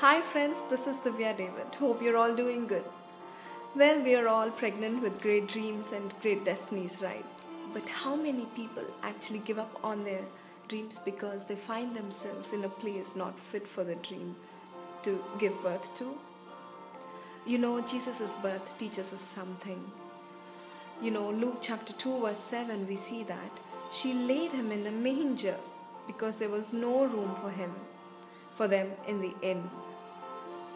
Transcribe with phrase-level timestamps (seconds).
[0.00, 1.74] Hi, friends, this is Divya David.
[1.78, 2.84] Hope you're all doing good.
[3.74, 7.24] Well, we are all pregnant with great dreams and great destinies, right?
[7.72, 10.20] But how many people actually give up on their
[10.68, 14.36] dreams because they find themselves in a place not fit for the dream
[15.04, 16.12] to give birth to?
[17.46, 19.82] You know, Jesus' birth teaches us something.
[21.00, 23.60] You know, Luke chapter 2, verse 7, we see that
[23.90, 25.56] she laid him in a manger
[26.06, 27.72] because there was no room for him,
[28.56, 29.70] for them in the end.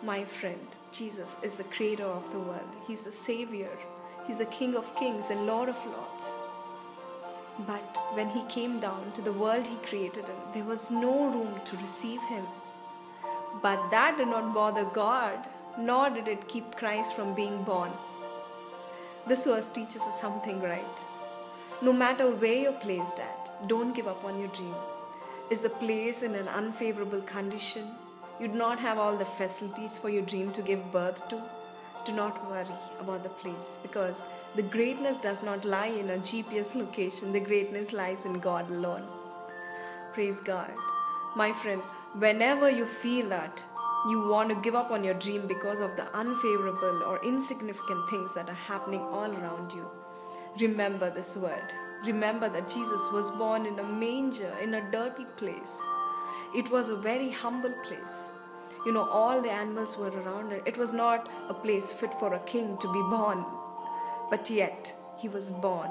[0.03, 2.77] My friend, Jesus is the creator of the world.
[2.87, 3.71] He's the savior.
[4.27, 6.39] He's the king of kings and lord of lords.
[7.67, 11.61] But when he came down to the world he created him, there was no room
[11.65, 12.47] to receive him.
[13.63, 15.39] But that did not bother God,
[15.79, 17.91] nor did it keep Christ from being born.
[19.27, 21.01] This verse teaches us something right.
[21.83, 24.75] No matter where you're placed at, don't give up on your dream.
[25.51, 27.89] Is the place in an unfavorable condition?
[28.39, 31.43] You do not have all the facilities for your dream to give birth to?
[32.07, 34.25] Do not worry about the place because
[34.55, 39.03] the greatness does not lie in a GPS location, the greatness lies in God alone.
[40.13, 40.71] Praise God.
[41.35, 41.83] My friend,
[42.17, 43.61] whenever you feel that
[44.09, 48.35] you want to give up on your dream because of the unfavorable or insignificant things
[48.35, 49.91] that are happening all around you,
[50.61, 51.75] remember this word.
[52.07, 55.79] Remember that Jesus was born in a manger, in a dirty place.
[56.55, 58.31] It was a very humble place.
[58.87, 60.63] You know, all the animals were around it.
[60.65, 63.45] It was not a place fit for a king to be born.
[64.31, 65.91] But yet, he was born.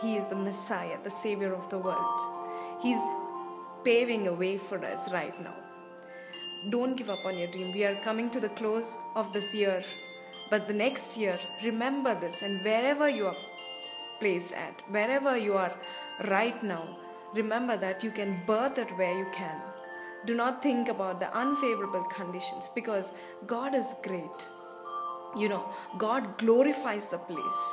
[0.00, 2.20] He is the Messiah, the Savior of the world.
[2.80, 3.02] He's
[3.84, 5.54] paving a way for us right now.
[6.70, 7.72] Don't give up on your dream.
[7.72, 9.84] We are coming to the close of this year.
[10.48, 13.36] But the next year, remember this, and wherever you are
[14.24, 15.74] placed at, wherever you are
[16.28, 16.84] right now,
[17.34, 19.60] remember that you can birth it where you can.
[20.24, 23.12] Do not think about the unfavorable conditions because
[23.46, 24.48] God is great.
[25.36, 27.64] You know, God glorifies the place.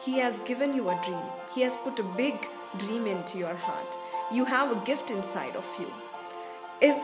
[0.00, 2.48] He has given you a dream, He has put a big
[2.78, 3.96] dream into your heart.
[4.32, 5.88] You have a gift inside of you.
[6.80, 7.00] If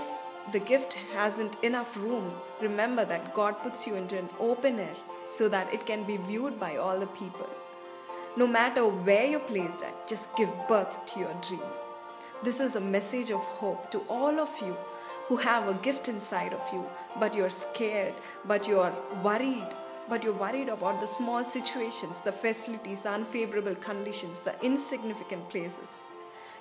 [0.51, 4.97] the gift hasn't enough room, remember that God puts you into an open air
[5.31, 7.49] so that it can be viewed by all the people.
[8.37, 11.61] No matter where you're placed at, just give birth to your dream.
[12.45, 14.77] This is a message of hope to all of you
[15.27, 16.87] who have a gift inside of you,
[17.19, 18.15] but you're scared,
[18.45, 19.67] but you're worried,
[20.09, 26.07] but you're worried about the small situations, the facilities, the unfavorable conditions, the insignificant places.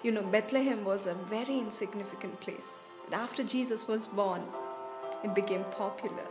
[0.02, 2.80] You know, Bethlehem was a very insignificant place.
[3.08, 4.42] But after Jesus was born,
[5.24, 6.26] it became popular.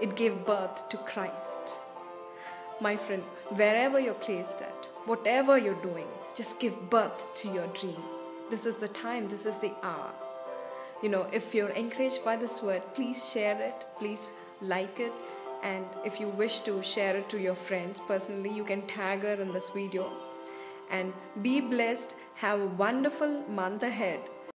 [0.00, 1.80] It gave birth to Christ.
[2.82, 8.02] My friend, wherever you're placed at, whatever you're doing, just give birth to your dream.
[8.50, 10.10] This is the time, this is the hour.
[11.00, 15.12] You know, if you're encouraged by this word, please share it, please like it,
[15.62, 19.34] and if you wish to share it to your friends personally, you can tag her
[19.34, 20.10] in this video.
[20.90, 24.22] And be blessed, have a wonderful month ahead